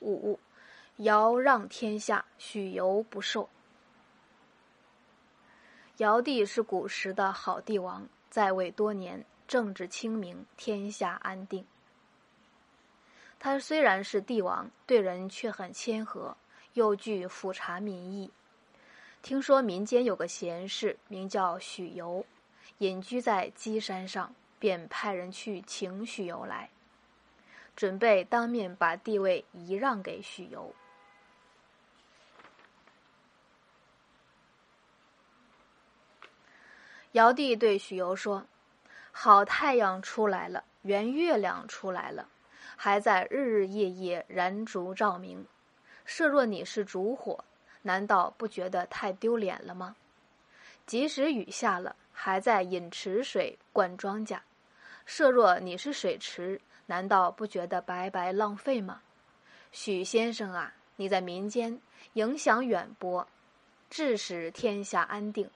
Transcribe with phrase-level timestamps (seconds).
[0.00, 0.38] 五，
[0.96, 3.48] 尧让天下，许由不受。
[5.98, 11.66] 尧帝是古时的好帝王，在位多年，政治清明，天下安定。
[13.40, 16.36] 他虽然是帝王，对人却很谦和，
[16.74, 18.30] 又具抚察民意。
[19.22, 22.24] 听说民间有个贤士，名叫许由，
[22.78, 26.70] 隐居在箕山上，便派人去请许由来，
[27.78, 30.74] 准备当面把地位移让给许由。
[37.12, 38.44] 尧帝对许由说
[39.12, 42.28] ：“好太阳出来了，圆月亮出来了，
[42.74, 45.46] 还在日日夜夜燃烛照明。
[46.04, 47.44] 设若你是烛火，
[47.82, 49.94] 难道不觉得太丢脸了吗？
[50.84, 54.40] 即使雨下了，还在引池水灌庄稼。
[55.06, 59.02] 设若你是水池，难道不觉得白白浪费吗？
[59.72, 61.78] 许先生啊，你在民间
[62.14, 63.28] 影响远播，
[63.90, 65.50] 致使天下安定。”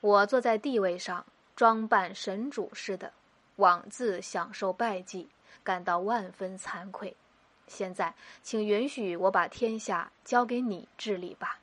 [0.00, 3.12] 我坐在地位上，装扮神主似的，
[3.56, 5.28] 枉自享受拜祭，
[5.62, 7.14] 感到万分惭愧。
[7.66, 11.58] 现在，请允许我把天下交给你治理吧。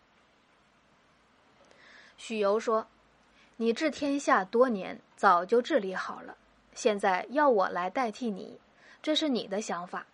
[2.15, 2.87] 许由说
[3.57, 6.37] ：“你治天下多年，早就治理好了，
[6.75, 8.59] 现在要我来代替你，
[9.01, 10.05] 这是你的想法。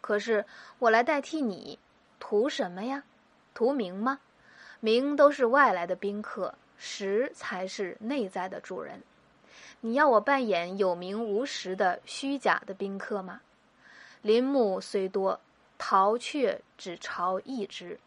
[0.00, 0.44] 可是
[0.78, 1.78] 我来代替你，
[2.18, 3.04] 图什么呀？
[3.54, 4.20] 图名吗？
[4.80, 9.02] 名都是外来的宾客。”实才是内在的主人。
[9.82, 13.42] 你要我扮演有名无实的虚假的宾客吗？
[14.22, 15.38] 林木虽多，
[15.76, 17.98] 桃却只朝一枝；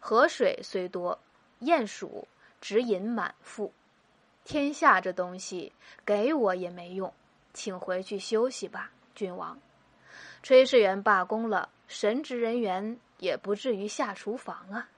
[0.00, 1.16] 河水虽多，
[1.60, 2.26] 鼹鼠
[2.60, 3.72] 只饮满腹。
[4.44, 5.72] 天下这东西
[6.04, 7.14] 给我也没用，
[7.54, 9.58] 请回去休息吧，君王。
[10.42, 14.88] 炊事员罢工了，神职人员也不至于下厨房啊。